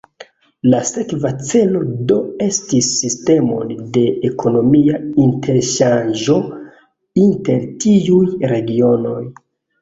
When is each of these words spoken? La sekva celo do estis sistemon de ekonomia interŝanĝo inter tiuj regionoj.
La 0.73 0.77
sekva 0.91 1.31
celo 1.49 1.81
do 2.11 2.15
estis 2.45 2.87
sistemon 3.01 3.73
de 3.97 4.03
ekonomia 4.31 4.97
interŝanĝo 5.27 6.39
inter 7.27 7.63
tiuj 7.85 8.25
regionoj. 8.55 9.21